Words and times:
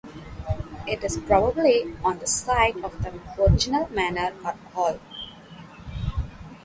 It 0.87 1.03
is 1.03 1.19
probably 1.19 1.95
on 2.03 2.17
the 2.17 2.25
site 2.25 2.75
of 2.83 3.03
the 3.03 3.13
original 3.39 3.87
manor 3.91 4.33
or 4.43 4.53
hall. 4.73 4.99